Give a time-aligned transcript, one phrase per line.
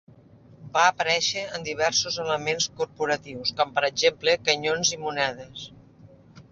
[0.77, 5.71] Va aparèixer en diversos elements corporatius, com per exemple canyons i monedes.